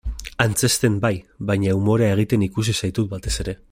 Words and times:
Antzezten 0.45 0.95
bai, 1.03 1.11
baina 1.51 1.77
umorea 1.83 2.11
egiten 2.19 2.49
ikusi 2.51 2.79
zaitut 2.85 3.15
batez 3.15 3.37
ere. 3.47 3.59